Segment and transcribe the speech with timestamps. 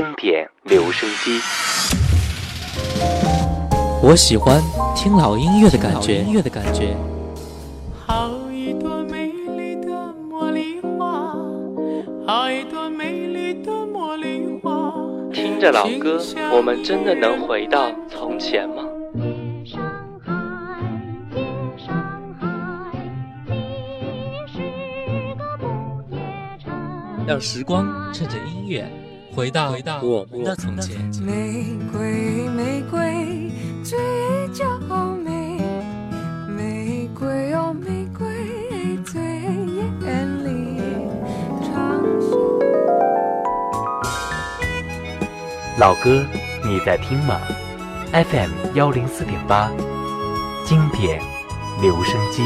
[0.00, 1.38] 经典留声机。
[4.02, 4.58] 我喜欢
[4.96, 6.20] 听老音乐的感觉。
[6.22, 6.96] 音乐的感觉。
[8.06, 9.90] 好一朵美丽的
[10.30, 11.36] 茉莉花，
[12.26, 14.90] 好一朵美丽的茉莉花。
[15.34, 16.18] 听着老歌，
[16.50, 18.82] 我们真的能回到从前吗？
[27.26, 28.90] 让时光趁着音乐
[29.34, 30.96] 回到回到我们的从前。
[31.22, 33.50] 玫瑰，玫瑰。
[33.82, 33.98] 最
[34.52, 34.78] 娇
[35.24, 35.58] 美，
[36.46, 38.26] 玫瑰哦玫瑰
[39.04, 40.80] 最艳丽。
[45.78, 46.22] 老歌，
[46.62, 47.40] 你在听吗
[48.12, 49.72] ？FM 幺零四点八，
[50.64, 51.22] 经典
[51.80, 52.42] 留声机。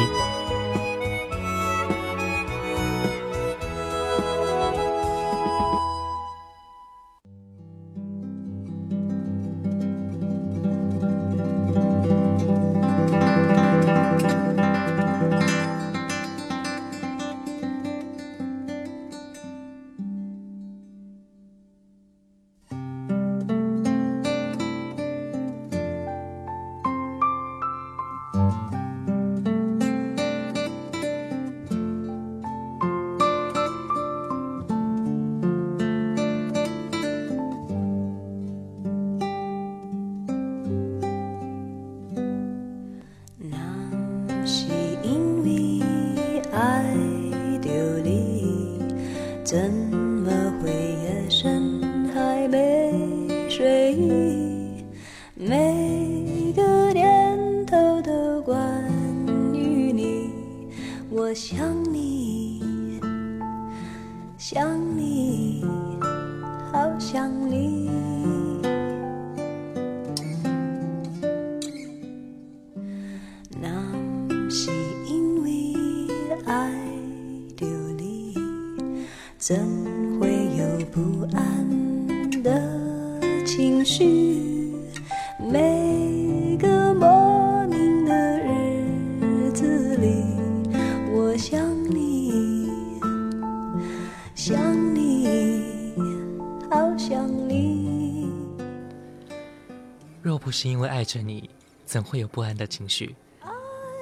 [101.04, 101.50] 爱着你，
[101.84, 103.14] 怎会有不安的情绪？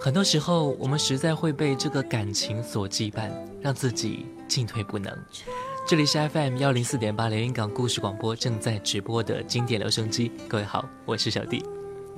[0.00, 3.28] 很多时候，我们实在会被这个感情所羁绊，
[3.60, 5.12] 让自己进退不能。
[5.84, 10.30] 这里是 FM 幺零四点八连云港故事广播正在直播的经典留声机。
[10.48, 11.64] 各位好，我是小弟。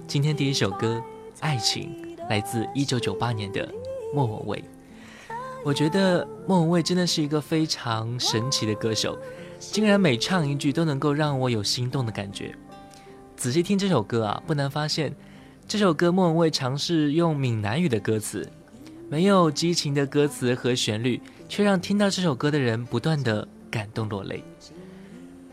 [0.07, 1.03] 今天第一首歌
[1.41, 3.67] 《爱情》来自一九九八年的
[4.13, 4.65] 莫文蔚。
[5.65, 9.19] 我觉得莫文蔚真的是一个非常神奇的歌手，
[9.59, 12.55] 竟然每唱一句都能够让我有心动的感觉。
[13.45, 15.15] 仔细听这首歌啊，不难发现。
[15.69, 18.51] 这首歌莫文蔚尝试用闽南语的歌词，
[19.11, 24.43] 没有激情的歌词和旋律，却让听到这首歌的人不断的感动落泪。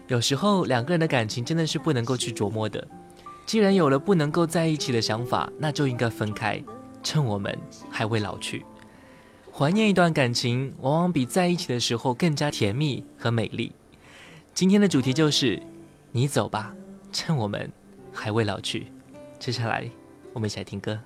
[0.07, 2.88] 有时候两个人的感情真的是不能够去琢磨的，
[3.46, 6.63] 既然有了不能够在一起的想法，那就应该分开，
[7.03, 7.53] 趁我们
[7.90, 8.66] 还未老去。
[9.51, 13.74] 怀念一段感情，往往比在一起的时候更加甜蜜和美丽。
[14.53, 15.62] 今天的主题就是，
[16.13, 16.74] 你走吧，
[17.12, 17.69] 趁我们
[18.14, 18.88] 还未老去。
[19.40, 19.90] 接下来。
[20.34, 20.98] 我们一起来听歌。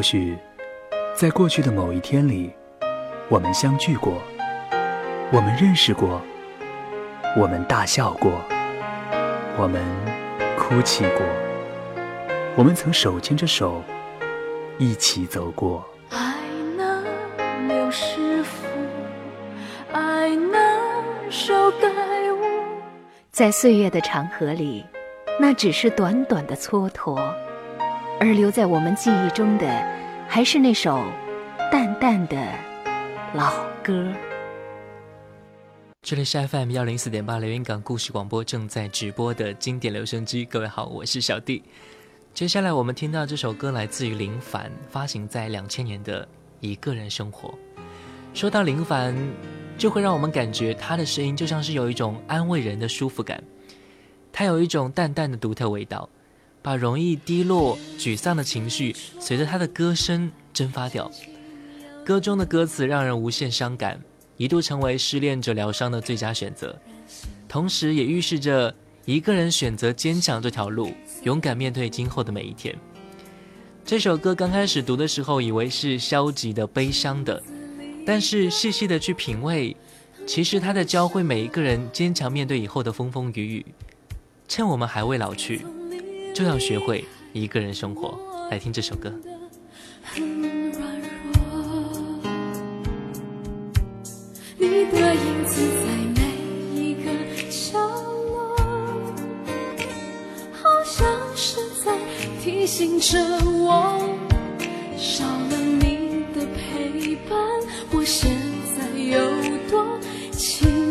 [0.00, 0.34] 或许，
[1.14, 2.50] 在过去的某一天里，
[3.28, 4.14] 我们相聚过，
[5.30, 6.22] 我们认识过，
[7.36, 8.40] 我们大笑过，
[9.58, 9.84] 我们
[10.56, 11.20] 哭泣过，
[12.56, 13.82] 我们曾手牵着手
[14.78, 15.84] 一起走过。
[16.08, 16.34] 爱
[16.78, 17.04] 能
[17.68, 18.66] 留师傅，
[19.92, 21.88] 爱那手盖
[22.32, 22.64] 我。
[23.30, 24.82] 在岁月的长河里，
[25.38, 27.20] 那只是短短的蹉跎。
[28.22, 29.66] 而留在我们记忆中的，
[30.28, 31.02] 还是那首
[31.72, 32.36] 淡淡的
[33.32, 34.12] 老歌。
[36.02, 40.44] 这里是 FM 幺零四点八连云港故事广播正在直播的经典留声机。
[40.44, 41.62] 各位好，我是小弟。
[42.34, 46.22] 接下来我们听到这首歌来自于林凡，发行在两千年的
[46.60, 47.48] 《一个人生活》。
[48.34, 49.16] 说到林凡，
[49.78, 53.42] 就会让我们感觉他的声音就像是有一种安慰人的舒服感，
[54.30, 56.06] 他有一种淡淡的独特味道。
[56.62, 61.10] 把容易低落、沮丧的情绪随着他的歌声蒸发掉。
[62.04, 64.00] 歌中的歌词让人无限伤感，
[64.36, 66.76] 一度成为失恋者疗伤的最佳选择，
[67.48, 68.74] 同时也预示着
[69.04, 70.92] 一个人选择坚强这条路，
[71.22, 72.76] 勇敢面对今后的每一天。
[73.84, 77.42] 这首歌刚开始读的时候，以为是消极的、悲伤的，
[78.06, 79.76] 但是细细的去品味，
[80.26, 83.66] 其实他在教会每一个人坚强面对以后的风风雨雨。
[84.46, 85.64] 趁我们还未老去。
[86.34, 88.18] 就要学会一个人生活。
[88.50, 89.12] 来听这首歌。
[94.58, 95.86] 你的影子在
[96.16, 96.20] 每
[96.74, 97.10] 一个
[97.48, 98.56] 角落，
[100.52, 101.06] 好像
[101.36, 101.96] 是在
[102.42, 103.98] 提醒着我，
[104.98, 107.38] 少了你的陪伴，
[107.92, 108.30] 我现
[108.76, 109.18] 在有
[109.70, 109.86] 多
[110.32, 110.89] 寂寞。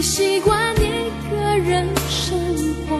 [0.00, 2.38] 习惯一个人生
[2.88, 2.96] 活，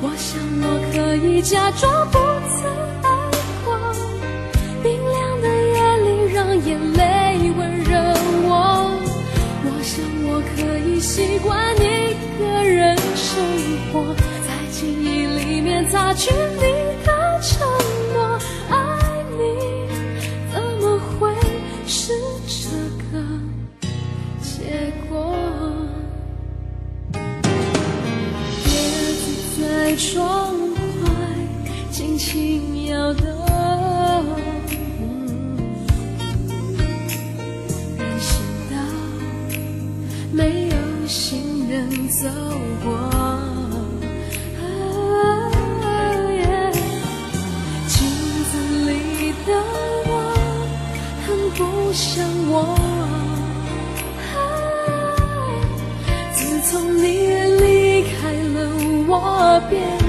[0.00, 2.18] 我想我可以假装不
[2.54, 2.70] 曾
[3.02, 3.08] 爱
[3.64, 3.68] 过。
[4.82, 7.98] 冰凉的夜里，让眼泪温热
[8.46, 8.50] 我。
[9.64, 13.42] 我想我可以习惯一个人生
[13.92, 14.14] 活，
[14.46, 16.62] 在记忆里面擦去你
[29.96, 30.52] 窗
[31.04, 31.08] 外
[31.92, 33.24] 轻轻摇动，
[37.96, 38.76] 人行道
[40.32, 40.74] 没有
[41.06, 42.28] 行人走
[42.82, 42.90] 过，
[47.86, 47.96] 镜
[48.50, 48.52] 子
[48.90, 49.48] 里的
[50.06, 50.10] 我
[51.24, 52.52] 很不像我，
[56.34, 57.23] 自从你
[59.16, 60.03] 我变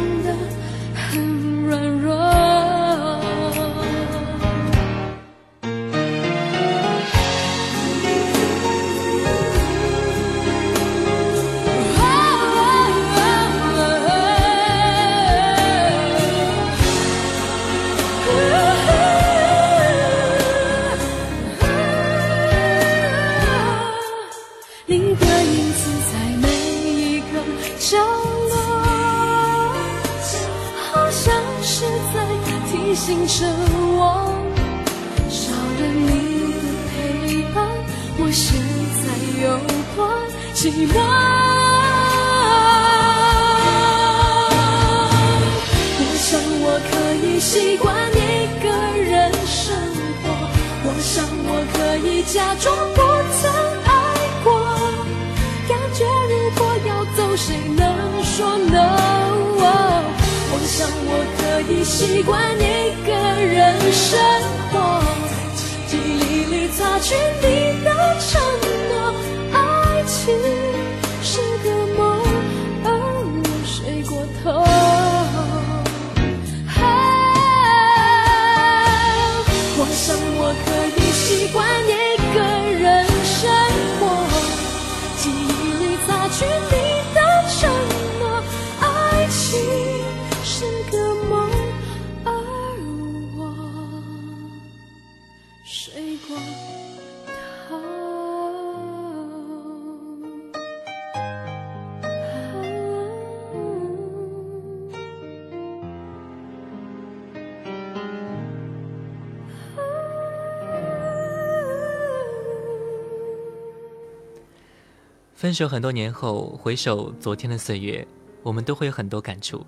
[115.46, 118.04] 分手很多年后，回首昨天的岁月，
[118.42, 119.64] 我们都会有很多感触。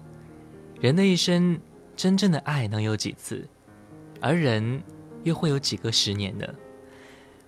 [0.81, 1.55] 人的一生，
[1.95, 3.47] 真正的爱能有几次？
[4.19, 4.81] 而人
[5.23, 6.47] 又会有几个十年呢？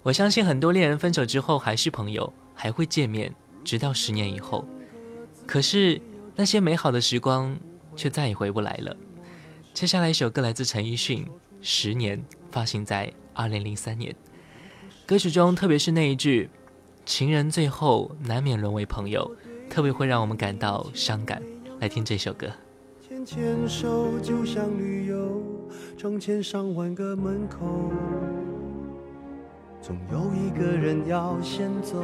[0.03, 3.33] 我相信很多恋人分手之后还是朋友，还会见面，
[3.63, 4.63] 直到十年以后。
[5.47, 5.99] 可是
[6.35, 7.57] 那些美好的时光
[7.95, 8.95] 却再也回不来了。
[9.73, 11.25] 接下来一首歌来自陈奕迅，
[11.61, 12.19] 《十年》，
[12.51, 14.15] 发行在二零零三年。
[15.07, 16.47] 歌曲中，特别是那一句。
[17.05, 19.31] 情人最后难免沦为朋友，
[19.69, 21.41] 特别会让我们感到伤感。
[21.79, 22.47] 来听这首歌。
[23.07, 25.41] 牵牵手就像旅游，
[25.97, 27.91] 成千上万个门口，
[29.81, 32.03] 总有一个人要先走。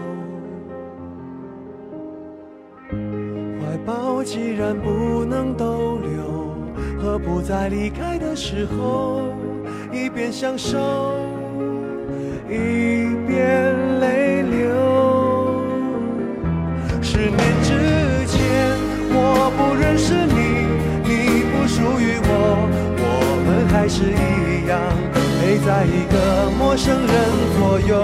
[2.90, 6.56] 怀抱既然不能逗留，
[7.00, 9.34] 何不在离开的时候，
[9.94, 10.80] 一边享受，
[12.50, 14.25] 一边泪。
[17.16, 18.76] 十年之前，
[19.14, 20.68] 我不认识你，
[21.08, 22.68] 你不属于我，
[23.00, 24.78] 我们还是一样
[25.40, 27.16] 陪在一个陌生人
[27.56, 28.04] 左右，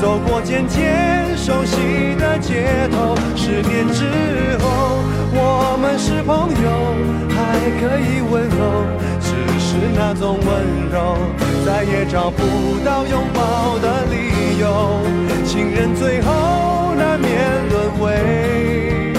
[0.00, 3.14] 走过渐渐熟悉的街头。
[3.36, 6.96] 十年之后，我们是朋友，
[7.28, 8.88] 还可以问候，
[9.20, 11.18] 只是那种温柔，
[11.66, 12.42] 再也找不
[12.86, 15.02] 到拥抱的理由。
[15.44, 16.81] 情人最后。
[17.22, 19.12] 面沦为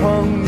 [0.00, 0.47] 朋友。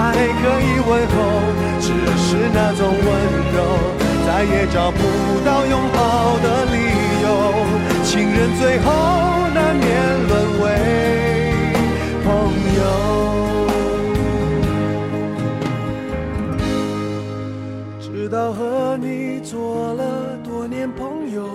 [0.00, 0.24] 还可
[0.64, 1.14] 以问候，
[1.78, 3.06] 只是那种温
[3.52, 3.58] 柔，
[4.26, 4.98] 再也找不
[5.44, 6.74] 到拥抱的理
[7.22, 7.26] 由。
[8.02, 8.86] 情人最后
[9.52, 9.86] 难免
[10.26, 10.64] 沦为
[12.24, 12.28] 朋
[12.78, 12.80] 友。
[18.00, 20.02] 直到和你做了
[20.42, 21.46] 多年朋友，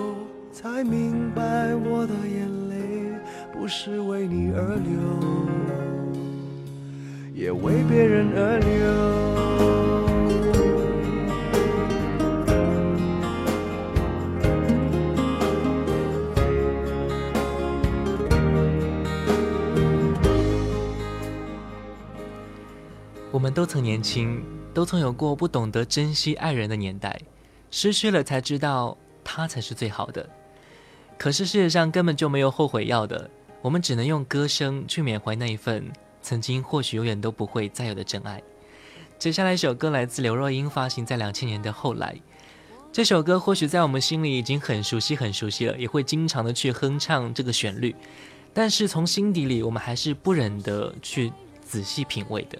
[0.52, 1.42] 才明白
[1.74, 2.76] 我的眼泪
[3.52, 5.75] 不是为你而流。
[7.46, 8.66] 也为别人而流。
[23.30, 24.42] 我们都曾年轻，
[24.74, 27.16] 都曾有过不懂得珍惜爱人的年代，
[27.70, 30.28] 失去了才知道他才是最好的。
[31.16, 33.30] 可是世界上根本就没有后悔药的，
[33.62, 35.84] 我们只能用歌声去缅怀那一份。
[36.26, 38.42] 曾经或许永远都不会再有的真爱。
[39.16, 42.16] 接下来一首歌来自刘若英，发行在两千年的后来。
[42.90, 47.94] 这首歌或许在我们心里已经很熟悉、很熟悉了，也会经常的去哼唱这个旋律。
[48.52, 51.32] 但是从心底里，我们还是不忍得去
[51.64, 52.58] 仔细品味的。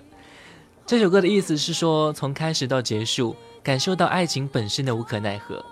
[0.86, 5.64] 这首歌的意思是说，从开始到结束，感受到爱情本身的无可奈何，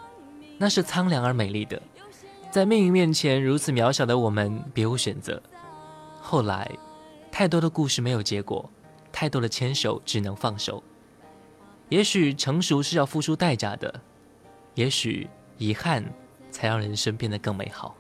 [0.59, 1.81] 那是苍凉而美丽的。
[2.51, 5.41] 在命运面前如此渺小的我们，别无选择。
[6.21, 6.69] 后来。
[7.37, 8.71] 太多的故事没有结果，
[9.11, 10.81] 太多的牵手只能放手。
[11.89, 13.93] 也许成熟是要付出代价的，
[14.75, 16.05] 也许遗憾
[16.53, 17.97] 才让人生变得更美好。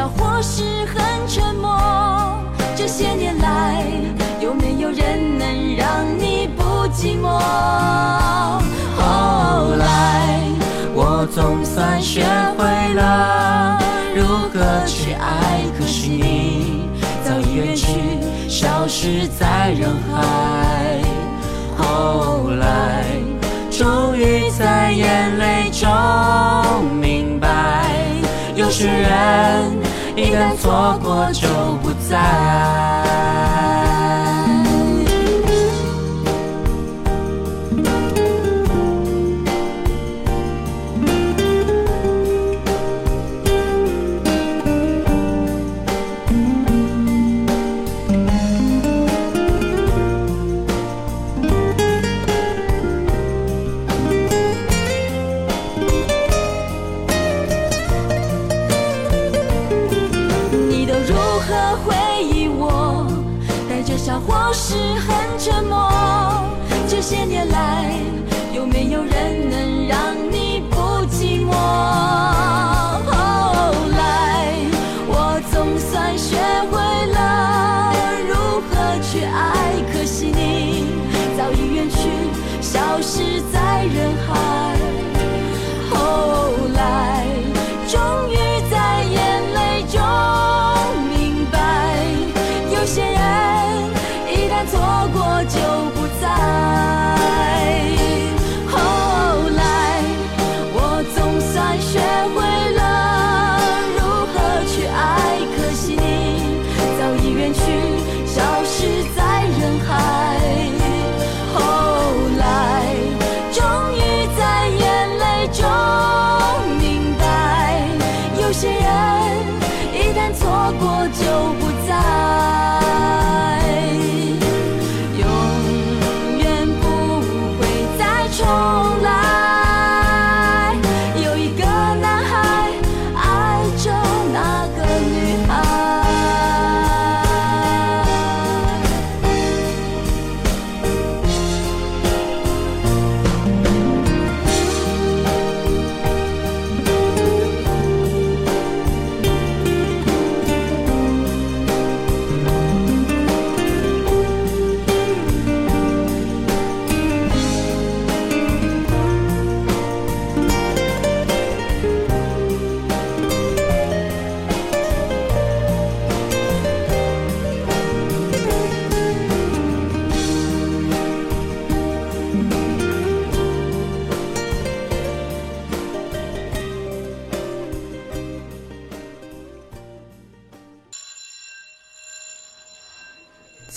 [0.00, 1.78] 笑或是很沉默？
[2.74, 3.84] 这些年来，
[4.40, 7.28] 有没有人能让你不寂寞？
[8.96, 10.40] 后来，
[10.94, 12.24] 我总算学
[12.56, 13.78] 会了
[14.14, 16.88] 如何去爱，可惜你
[17.22, 17.86] 早已远去，
[18.48, 21.02] 消失在人海。
[21.76, 23.04] 后来，
[23.70, 25.86] 终于在眼泪中
[26.98, 27.84] 明白，
[28.54, 29.10] 有些人
[30.16, 31.48] 一旦错过就
[31.82, 33.09] 不再。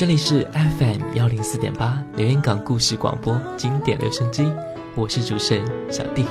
[0.00, 4.50] 这里是 FM 幺零四点八连云港故事广播经典留声机，
[4.94, 6.24] 我是主持人小弟。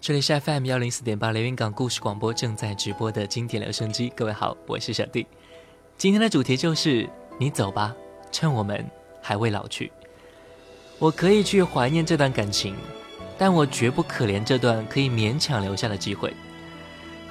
[0.00, 5.26] 这里是 FM 幺零四点八连云港故事广播正在直播的经典留声机，各位好，我是小弟。
[5.98, 7.94] 今天的主题就是你走吧，
[8.32, 8.82] 趁我们
[9.20, 9.92] 还未老去。
[10.98, 12.74] 我可以去怀念这段感情，
[13.36, 16.32] 但我绝不可怜这段可以勉强留下的机会。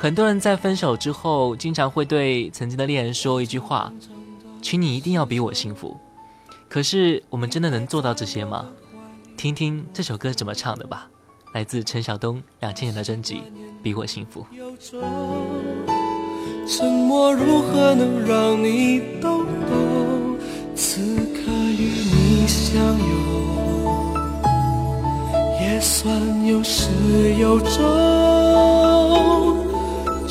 [0.02, 3.92] 很多人在分手之后，经常会对曾经的恋人说一句话
[4.64, 5.98] ：“请你一定要比我幸福。”
[6.70, 8.68] 可是，我们真的能做到这些吗？
[9.36, 11.10] 听听这首歌怎么唱的吧，
[11.54, 13.36] 来自陈晓东两千年的专辑
[13.84, 14.48] 《比我幸福》。
[16.66, 20.38] 沉默如何能让你懂懂？
[20.76, 23.06] 此刻与你相拥，
[25.60, 26.88] 也算有始
[27.38, 27.76] 有终。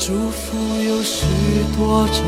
[0.01, 1.25] 祝福有许
[1.77, 2.23] 多种，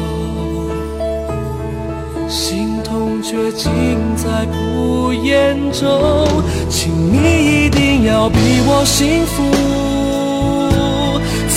[2.28, 3.72] 心痛却尽
[4.18, 6.44] 在不言中。
[6.70, 9.42] 请你一定要比我幸福。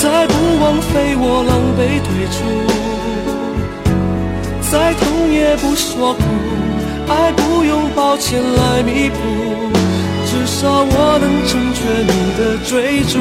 [0.01, 2.37] 再不枉费我狼狈退出，
[4.71, 6.23] 再痛也不说苦，
[7.09, 9.19] 爱不用抱歉来弥补，
[10.27, 13.19] 至少我能成全你的追逐。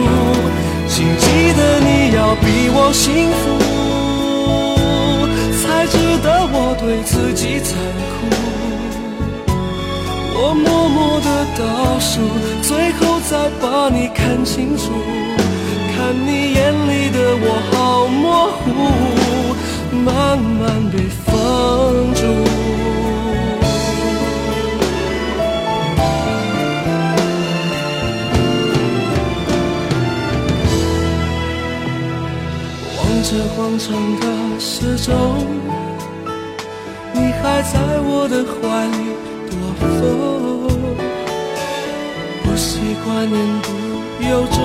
[0.88, 3.44] 请记得你要比我幸福，
[5.62, 7.72] 才值得我对自己残
[8.12, 8.16] 酷。
[10.36, 11.62] 我默默的倒
[12.00, 12.12] 数，
[12.62, 14.84] 最后再把你看清楚。
[15.96, 18.66] 看你眼里的我好模糊，
[20.04, 20.94] 慢慢被
[21.26, 21.32] 放
[33.78, 35.12] 长长的时钟，
[37.14, 37.74] 你还在
[38.06, 38.98] 我的怀里
[39.50, 39.82] 躲风，
[42.44, 43.66] 不习惯言不
[44.30, 44.56] 由衷。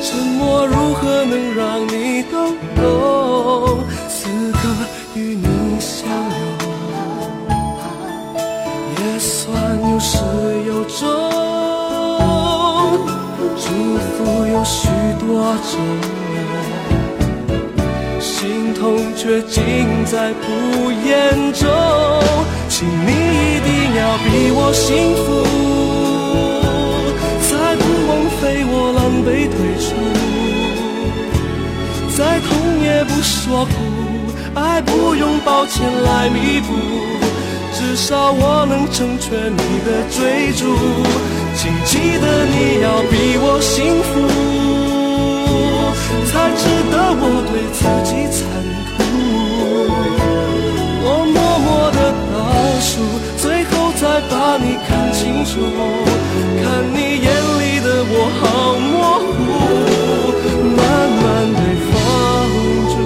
[0.00, 0.06] 沉
[0.38, 3.84] 默如何能让你懂懂？
[4.08, 4.16] 此
[4.52, 4.58] 刻
[19.18, 19.60] 却尽
[20.06, 21.68] 在不言中。
[22.68, 25.26] 请你一定要比我幸福。
[27.42, 29.86] 才不枉费我狼狈退出，
[32.16, 32.46] 再痛
[32.84, 33.72] 也不说苦，
[34.54, 36.68] 爱不用抱歉来弥补，
[37.74, 40.62] 至少我能成全你的追逐。
[41.56, 44.10] 请记得你要比我幸福，
[46.30, 48.12] 才值得我对自己
[54.38, 55.58] 把你看清楚，
[56.62, 57.26] 看你眼
[57.58, 57.86] 里的。
[58.10, 58.42] 我好
[58.78, 58.94] 模
[59.34, 59.36] 糊，
[60.78, 60.80] 慢
[61.20, 61.26] 慢
[61.58, 61.92] 被放
[62.94, 62.96] 逐，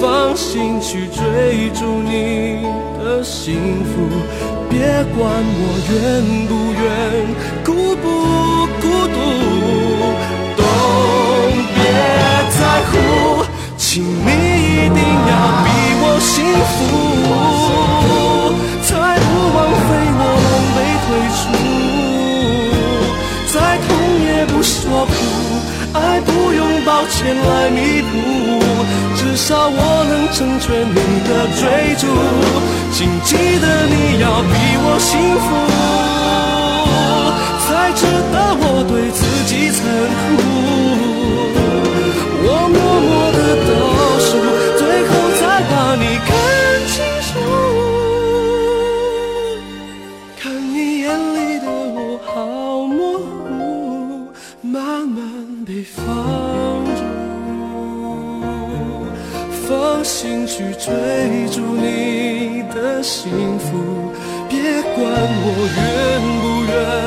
[0.00, 0.02] 放
[0.34, 0.48] 心
[0.80, 1.18] 去追
[1.78, 2.12] 逐你
[2.98, 3.46] 的幸
[3.84, 3.92] 福，
[4.70, 4.74] 别
[5.14, 5.20] 管
[5.60, 5.94] 我愿
[6.48, 6.82] 不愿，
[7.62, 8.04] 孤不
[8.80, 9.16] 孤独，
[10.56, 10.60] 都
[11.74, 11.78] 别
[12.56, 12.92] 在乎，
[13.76, 15.66] 请你一定要比
[16.00, 16.34] 我幸
[16.72, 16.76] 福，
[26.88, 28.08] 抱歉来弥补，
[29.14, 30.96] 至少我能成全你
[31.28, 31.60] 的追
[32.00, 32.08] 逐。
[32.94, 35.12] 请记得你要比我幸
[35.44, 35.46] 福，
[37.66, 38.00] 才值
[38.32, 39.78] 得我对自己残
[40.38, 40.40] 酷。
[42.40, 43.70] 我默默的倒
[44.24, 44.28] 数，
[60.58, 64.10] 去追逐你的幸福，
[64.48, 66.98] 别管我愿不愿。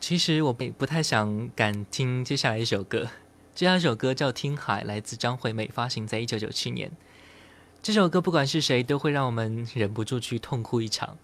[0.00, 3.06] 其实我不不太想敢听接下来一首歌。
[3.54, 6.90] 接下来一首歌叫《听海》，来自张惠妹，发行在一九九七年。
[7.82, 11.18] 这首歌不管是谁，都会让我们忍不住去痛哭一场。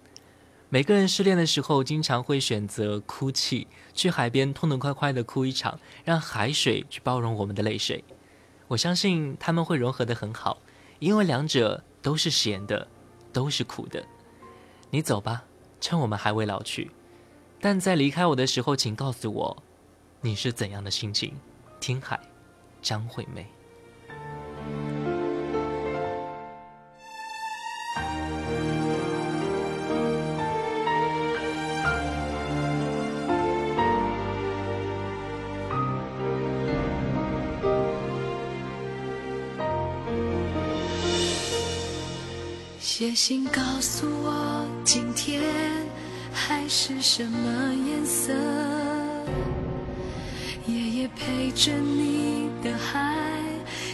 [0.68, 8.02] 每个人失恋的时候，经常会选择哭泣，去海边痛痛快快的哭一场，让海水去包容我们的泪水。
[8.66, 10.58] 我相信他们会融合的很好，
[10.98, 12.88] 因为两者都是咸的，
[13.32, 14.04] 都是苦的。
[14.90, 15.44] 你走吧，
[15.80, 16.90] 趁我们还未老去。
[17.60, 19.62] 但在离开我的时候，请告诉我，
[20.20, 21.36] 你是怎样的心情。
[21.78, 22.18] 听海，
[22.82, 23.46] 张惠妹。
[43.20, 45.42] 信告诉我，今天
[46.32, 48.32] 海是什么颜色？
[50.68, 53.42] 夜夜陪着你的海，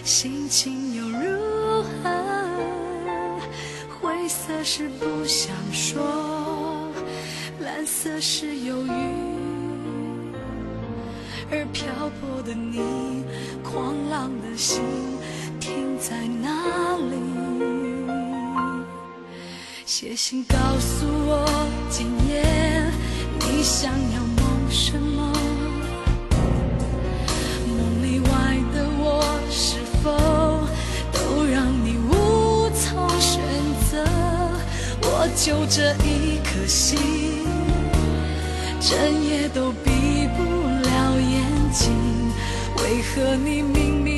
[0.04, 2.10] 心情又如何？
[3.98, 6.92] 灰色是不想说，
[7.60, 8.90] 蓝色是忧郁，
[11.50, 11.86] 而漂
[12.20, 13.24] 泊的你，
[13.62, 14.84] 狂浪的心
[15.58, 17.83] 停在哪里？
[19.96, 21.46] 写信告诉我，
[21.88, 22.42] 今夜
[23.38, 25.32] 你想要梦什么？
[27.68, 28.28] 梦里外
[28.74, 30.10] 的我，是否
[31.12, 33.40] 都让你无从选
[33.88, 34.04] 择？
[35.02, 36.98] 我就这一颗心，
[38.80, 41.92] 整夜都闭不了眼睛。
[42.78, 44.13] 为何你明明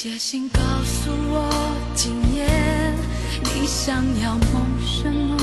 [0.00, 1.50] 写信告诉我，
[1.92, 2.46] 今夜
[3.42, 5.36] 你想要梦什么？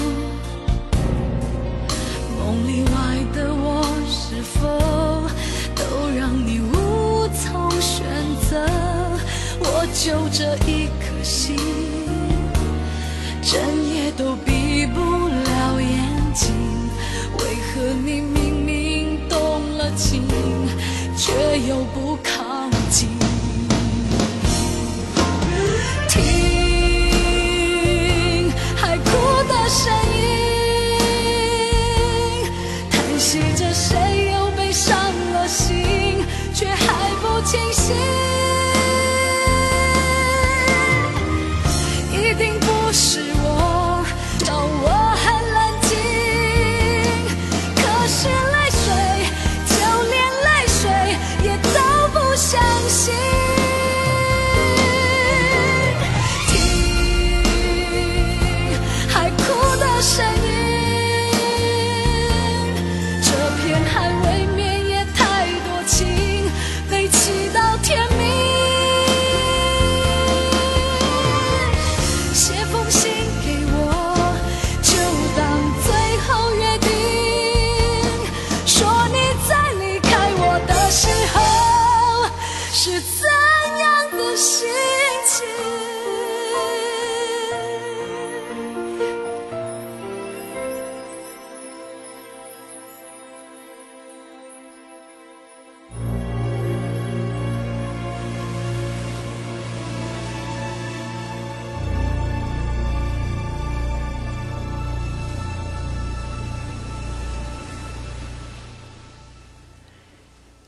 [2.39, 4.61] 梦里外的我，是否
[5.75, 8.05] 都让你无从选
[8.49, 8.65] 择？
[9.59, 11.57] 我就这一颗心，
[13.41, 13.59] 整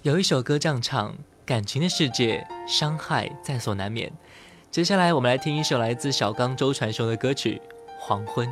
[0.08, 1.14] 有一首歌这样唱：
[1.46, 4.10] 感情的世界，伤害在所难免。
[4.72, 7.62] 接下来，我们来听一首来自小刚周传雄的歌曲
[8.00, 8.48] 《黄昏》。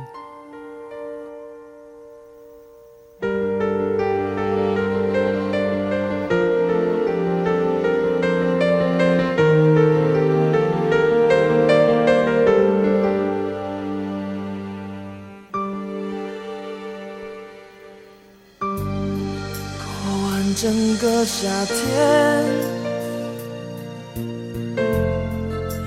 [21.26, 21.74] 夏天，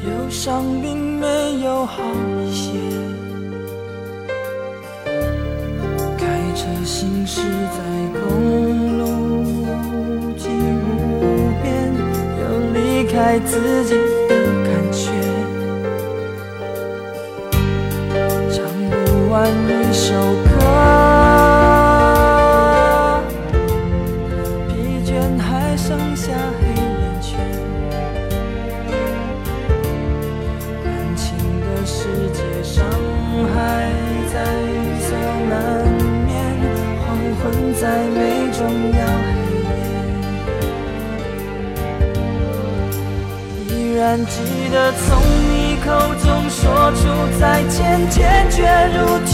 [0.04, 2.04] 忧伤并没有好
[2.43, 2.73] 一些。
[6.17, 7.80] 开车行驶在
[8.19, 9.04] 公路
[10.04, 11.23] 无际无
[11.63, 11.95] 边，
[12.41, 13.95] 有离开自己
[14.28, 15.10] 的感觉，
[18.52, 18.58] 唱
[18.91, 21.09] 不完一首歌。
[37.80, 38.60] 在每重
[38.92, 39.72] 要黑夜，
[43.70, 44.34] 依然记
[44.70, 45.08] 得从
[45.50, 45.88] 你口
[46.20, 46.60] 中说
[46.92, 47.02] 出
[47.39, 48.20] 再见，坚
[48.52, 48.58] 决
[48.94, 49.32] 如铁。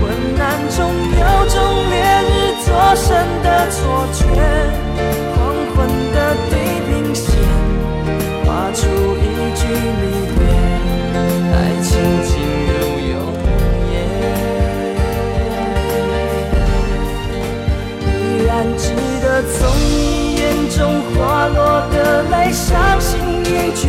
[0.00, 0.02] 昏
[0.40, 0.78] 暗中
[1.12, 1.54] 有种
[1.90, 2.32] 烈日
[2.64, 3.06] 灼身
[3.42, 3.76] 的错
[4.14, 4.24] 觉，
[5.36, 5.36] 黄
[5.74, 5.76] 昏
[6.14, 6.16] 的
[6.48, 6.52] 地
[6.88, 7.26] 平线
[8.46, 8.80] 画出
[9.18, 9.22] 一
[9.54, 9.60] 句
[10.00, 10.02] 离
[10.38, 10.40] 别，
[11.52, 11.92] 爱情
[19.38, 23.20] 我从你眼中滑落的泪，伤心。
[23.44, 23.86] 欲绝，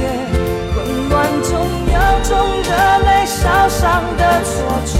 [0.75, 0.77] 混
[1.09, 1.49] 乱中
[1.89, 2.31] 有种
[2.61, 2.69] 热
[3.01, 4.53] 泪烧伤的错
[4.85, 4.93] 觉。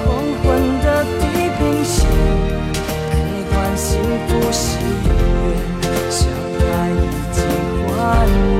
[0.00, 0.08] 黄
[0.40, 0.44] 昏
[0.80, 1.22] 的地
[1.58, 2.08] 平线，
[3.10, 3.12] 割
[3.52, 5.12] 断幸福喜悦，
[6.08, 6.24] 相
[6.64, 7.04] 爱已
[7.34, 7.36] 经
[7.86, 7.92] 幻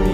[0.04, 0.13] 灭。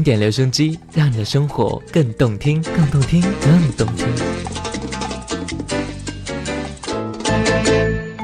[0.00, 4.06] 经典留声机，让你的生活更动听，更动听，更动听。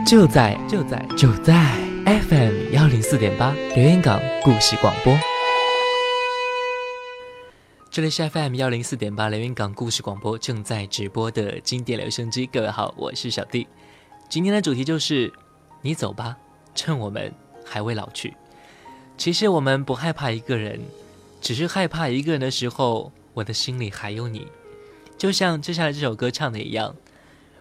[0.06, 5.14] 就在就在就在 FM 幺零四点八留言港故事广播。
[7.90, 12.46] 这里是 FM 幺零四点八连云港故事广播正在直播的经典留声机。
[12.46, 13.68] 各位好，我是小弟。
[14.30, 15.30] 今天的主题就是
[15.82, 16.38] 你走吧，
[16.74, 17.30] 趁我们
[17.66, 18.34] 还未老去。
[19.18, 20.80] 其实我们不害怕一个人。
[21.46, 24.48] 只是害怕一个人的时候，我的心里还有你。
[25.16, 26.96] 就像接下来这首歌唱的一样，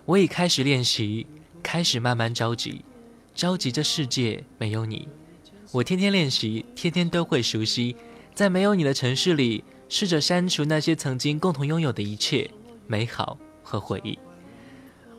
[0.05, 1.27] 我已开始练习，
[1.61, 2.83] 开始慢慢着急，
[3.35, 5.07] 着急这世界没有你。
[5.71, 7.95] 我天天练习，天天都会熟悉，
[8.33, 12.49] 在没有你的城市里，试着删除那些曾经共同拥有的一切
[12.87, 14.17] 美好和回忆。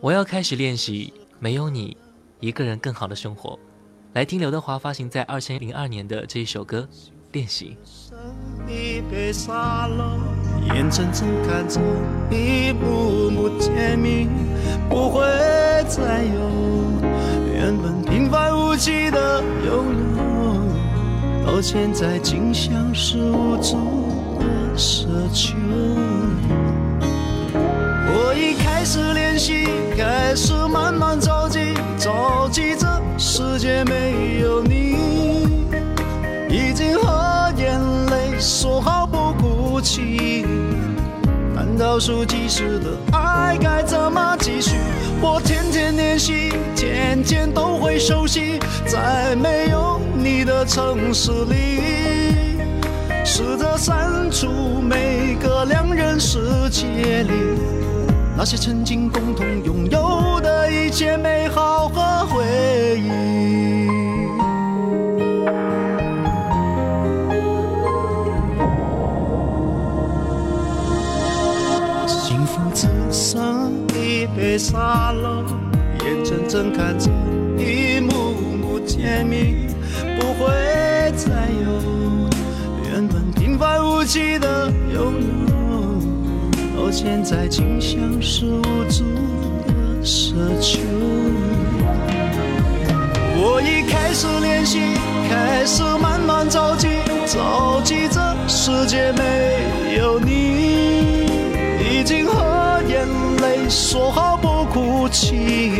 [0.00, 1.96] 我要开始练习，没有你，
[2.40, 3.56] 一个人更好的生活。
[4.14, 6.88] 来听刘德华发行在二千零二年的这一首歌。
[7.36, 7.76] 练习。
[10.74, 11.78] 眼睁睁看着
[12.30, 14.26] 一幕幕甜蜜
[14.88, 15.20] 不会
[15.86, 16.40] 再有，
[17.52, 19.84] 原本平凡无奇的拥
[20.16, 23.76] 有，到现在竟像是无助
[24.40, 25.58] 的奢求。
[28.08, 32.86] 我已开始练习，开始慢慢着急，着急这
[33.18, 34.96] 世界没有你。
[36.48, 37.15] 已经和
[38.38, 40.44] 说好不哭泣，
[41.54, 44.76] 难道数计时的爱该怎么继续？
[45.20, 52.58] 我天天练习，天天都会熟悉，在没有你的城市里，
[53.24, 54.46] 试着删除
[54.82, 57.32] 每个两人世界里
[58.36, 63.95] 那些曾经共同拥有的一切美好和回忆。
[74.58, 75.44] 沙漏，
[76.04, 77.10] 眼睁睁看着
[77.58, 79.66] 一幕幕甜蜜
[80.18, 80.50] 不会
[81.14, 81.30] 再
[81.62, 82.30] 有，
[82.90, 85.12] 原本平凡无奇的拥
[85.48, 85.56] 有，
[86.76, 89.04] 到现在竟像是无助
[89.66, 90.80] 的奢求。
[93.38, 94.78] 我已开始练习，
[95.28, 96.88] 开始慢慢着急，
[97.26, 101.26] 着急这世界没有你，
[101.90, 102.55] 已经和
[103.46, 104.56] 泪说好不。
[104.76, 105.70] 哭泣，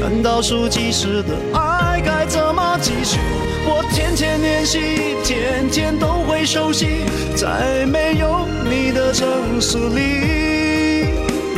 [0.00, 3.18] 难道数计时的爱该怎么继续？
[3.66, 4.78] 我天天练习，
[5.22, 7.04] 天天都会熟悉，
[7.36, 11.04] 在没有你的城市里，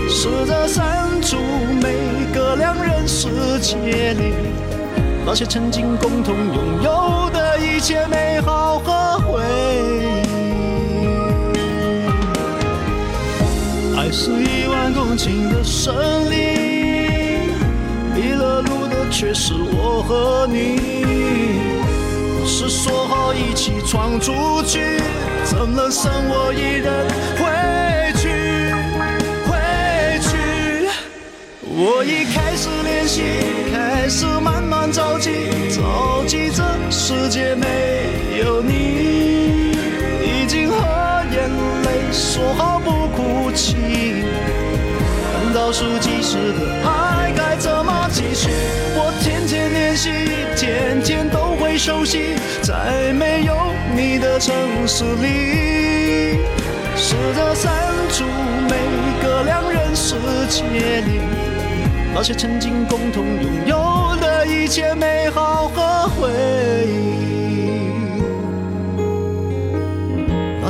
[0.08, 1.36] 试着删除
[1.80, 1.94] 每
[2.34, 3.28] 个两人世
[3.60, 4.34] 界里
[5.24, 8.63] 那些曾经共同拥有的一切美好
[14.04, 15.94] 爱是一万公顷的森
[16.30, 17.48] 林，
[18.14, 20.76] 迷了路的却是我和你。
[22.44, 25.00] 是说好一起闯出去，
[25.44, 27.48] 怎能剩我一人回
[28.20, 28.28] 去？
[29.48, 29.56] 回
[30.20, 30.28] 去。
[31.62, 33.22] 我已开始练习，
[33.72, 35.30] 开始慢慢着急，
[35.74, 39.72] 着急这世界没有你，
[40.22, 40.76] 已经和
[41.32, 41.48] 眼
[41.84, 43.76] 泪说好不哭泣。
[45.54, 48.50] 倒数计时的爱该怎么继续？
[48.96, 50.10] 我天天练习，
[50.56, 53.54] 天天都会熟悉，在没有
[53.94, 54.54] 你的城
[54.86, 56.38] 市里，
[56.96, 57.72] 试着删
[58.10, 58.24] 除
[58.68, 58.74] 每
[59.22, 60.16] 个两人世
[60.48, 61.20] 界里
[62.12, 66.28] 那些曾经共同拥有的一切美好和回
[66.86, 67.03] 忆，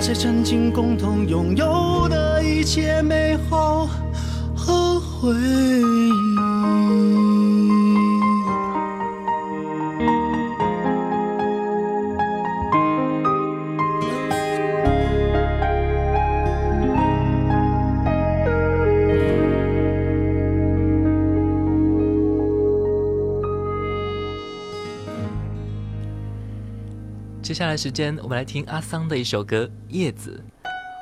[0.06, 3.88] 那些曾经共同拥有的一切美好
[4.54, 5.00] 和。
[5.24, 5.93] 回忆。
[27.54, 30.42] 接下来时间，我们来听阿桑的一首歌《叶子》。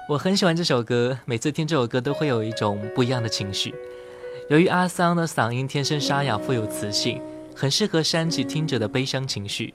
[0.06, 3.74] 我很喜欢这首歌，每次听这首歌都会有一种不一样的情绪。
[4.50, 7.22] 由于阿桑的嗓音天生沙哑，富有磁性，
[7.56, 9.72] 很适合煽起听者的悲伤情绪，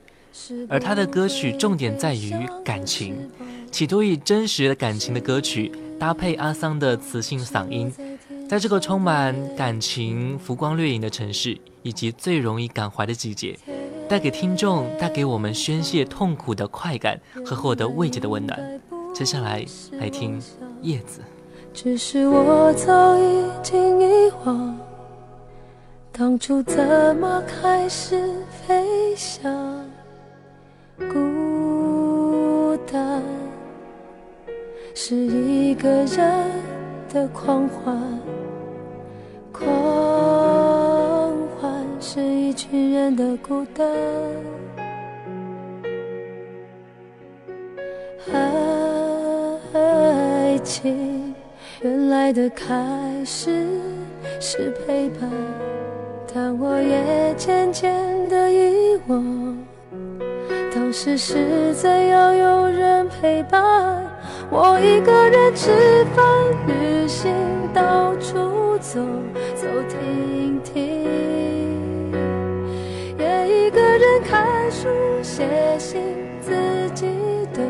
[0.68, 2.32] 而他的歌曲重点在于
[2.64, 3.28] 感情，
[3.72, 7.92] 企图以真实的感情的歌曲搭配阿桑的磁性嗓音，
[8.48, 13.58] 在这个充满感情、浮光掠影的城市，以及最容易感怀的季节，
[14.08, 18.80] 带给听众、带给我们宣泄痛苦的快感和获得慰藉的温暖。
[19.14, 20.40] 接下来来听
[20.80, 21.20] 《叶子》。
[21.74, 24.76] 只是我早已经遗忘，
[26.10, 28.32] 当初怎么开始
[28.66, 29.84] 飞翔？
[30.98, 33.22] 孤单
[34.94, 36.50] 是一个人
[37.12, 38.18] 的狂欢，
[39.52, 39.97] 狂
[42.10, 43.86] 是一群人的孤单。
[49.74, 51.34] 爱情。
[51.82, 52.66] 原来的开
[53.26, 53.66] 始
[54.40, 55.30] 是陪伴，
[56.32, 57.94] 但我也渐渐
[58.30, 59.58] 的遗忘，
[60.74, 64.02] 当时是怎样有人陪伴。
[64.50, 66.24] 我一个人吃饭、
[66.66, 67.30] 旅行、
[67.74, 68.98] 到处走
[69.54, 70.47] 走停
[74.28, 74.86] 看书、
[75.22, 75.48] 写
[75.78, 76.02] 信，
[76.42, 76.52] 自
[76.94, 77.06] 己
[77.54, 77.64] 对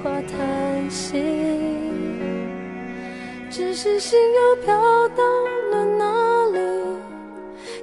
[0.00, 1.20] 话谈心。
[3.50, 4.78] 只是心又飘
[5.08, 5.24] 到
[5.72, 6.58] 了哪里，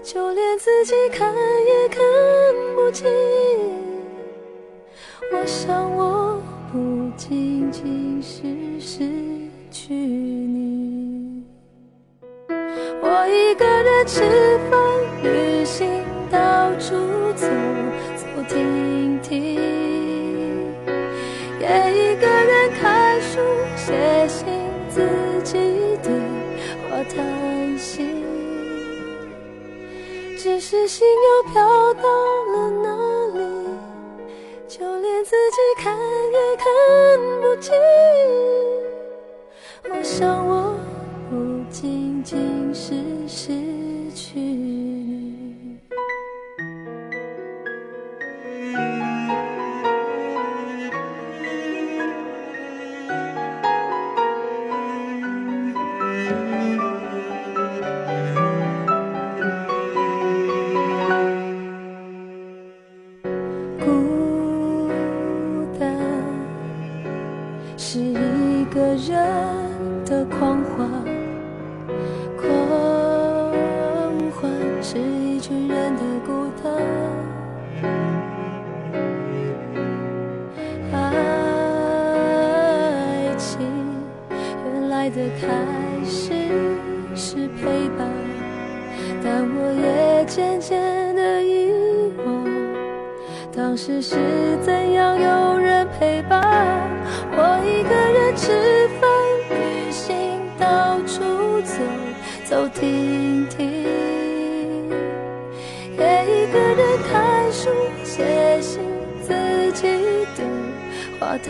[0.02, 2.00] 就连自己看也看
[2.74, 3.06] 不清。
[5.34, 6.42] 我想我
[6.72, 8.44] 不仅仅是
[8.80, 9.04] 失
[9.70, 11.44] 去你，
[13.02, 14.22] 我一个人吃
[14.72, 14.80] 饭、
[15.22, 16.02] 旅行、
[16.32, 16.96] 到处
[17.36, 17.46] 走
[18.48, 19.56] 走停停，
[21.60, 23.40] 也一个人看书、
[23.76, 24.46] 写信。
[24.88, 25.02] 自
[25.44, 25.58] 己
[26.02, 26.10] 对
[26.88, 28.06] 话叹息，
[30.38, 32.88] 只是心又飘到了哪
[33.38, 33.40] 里，
[34.70, 35.94] 就连自己看
[36.32, 36.64] 也看
[37.42, 37.76] 不清。
[39.90, 40.65] 我想我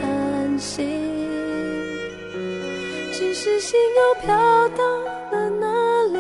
[0.01, 0.83] 叹息。
[3.11, 4.35] 只是心又飘
[4.69, 4.83] 到
[5.31, 5.67] 了哪
[6.11, 6.19] 里？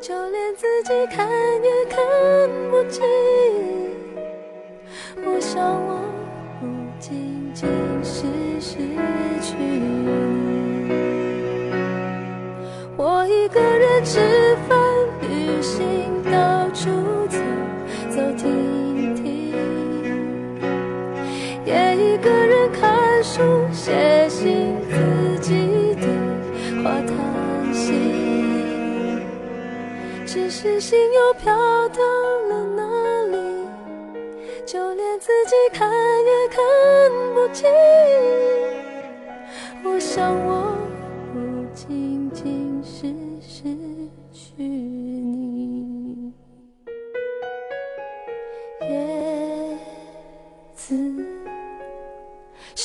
[0.00, 1.28] 就连自己看
[1.62, 1.98] 也看
[2.70, 3.04] 不清。
[5.22, 6.00] 我想我
[6.60, 6.66] 不
[6.98, 7.68] 仅仅
[8.02, 8.26] 是
[8.60, 8.78] 失
[9.40, 10.10] 去你，
[12.96, 14.18] 我一个人吃
[14.68, 14.78] 饭、
[15.20, 16.09] 旅行，
[23.90, 24.94] 写信，自
[25.40, 26.06] 己对
[26.84, 27.92] 话叹息。
[30.24, 31.52] 只是心又飘
[31.88, 31.98] 到
[32.48, 32.82] 了哪
[33.32, 33.36] 里？
[34.64, 36.62] 就连自己看也看
[37.34, 37.68] 不清。
[39.82, 40.69] 我想我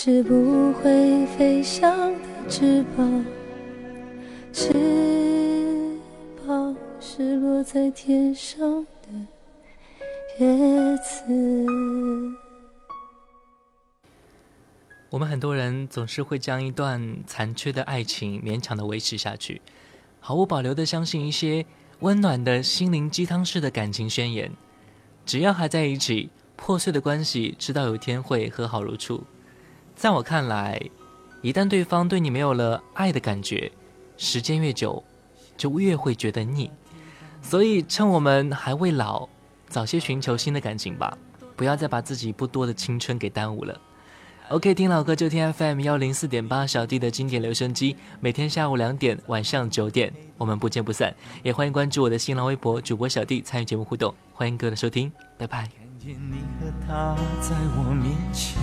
[0.08, 3.26] 是不会飞翔的翅膀，
[4.54, 5.98] 翅
[6.46, 9.10] 膀是落在天上的。
[10.38, 11.26] 叶子。
[15.10, 19.60] 我们很多人总是会将一段残缺的爱情勉强的维持下去，
[20.20, 21.66] 毫无保留的相信一些
[22.02, 24.52] 温暖的心灵鸡汤式的感情宣言。
[25.26, 29.24] 只要还在一起，破碎的关系，直到有一天会和好如初。
[29.96, 30.80] 在我看来，
[31.42, 33.72] 一旦对方对你没有了爱的感觉，
[34.18, 35.02] 时间越久，
[35.56, 36.70] 就越会觉得腻。
[37.42, 39.30] 所以，趁我们还未老，
[39.70, 41.18] 早些寻求新的感情吧。
[41.56, 43.80] 不要再把自己不多的青春给耽误了。
[44.50, 51.16] OK，听老歌就听 FM 幺零四点八，小弟的经典留声机，每天下午两点，晚上九点，我们不见不散。
[51.42, 54.14] 也欢迎关注我的新浪微博主播小弟，参与节目互动。
[54.34, 55.62] 欢迎各位的收听，拜拜。
[55.62, 58.62] 看见你和他在我面前，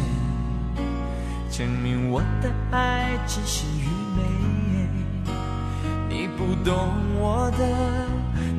[1.52, 3.84] 证明我的爱只是愚
[4.16, 4.22] 昧。
[6.08, 6.74] 你不懂
[7.20, 7.66] 我的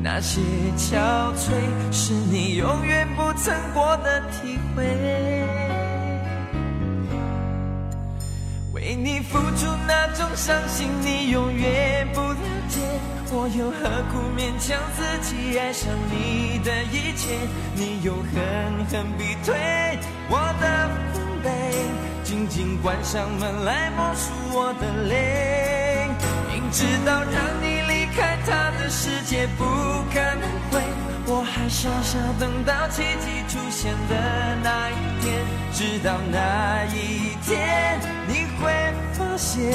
[0.00, 0.40] 那些
[0.76, 0.94] 憔
[1.34, 1.50] 悴，
[1.90, 4.84] 是你永远不曾过的体会。
[8.72, 12.36] 为你付出那种伤心，你永远不了
[12.68, 12.78] 解。
[13.32, 17.34] 我又何苦勉强自己爱上你的一切？
[17.74, 19.52] 你又狠狠逼退
[20.28, 20.88] 我的
[21.44, 21.52] 防备，
[22.24, 26.08] 紧紧关上门来默数我的泪。
[26.50, 29.64] 明知道让你离开他的世界不
[30.12, 30.80] 可能会，
[31.26, 38.44] 我还傻傻等到奇迹出现的那一天，直到那一天你。
[38.56, 38.70] 会
[39.12, 39.72] 发现，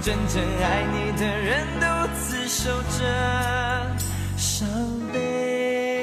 [0.00, 1.86] 真正爱你的人独
[2.18, 3.96] 自守着
[4.36, 4.66] 伤
[5.12, 6.01] 悲。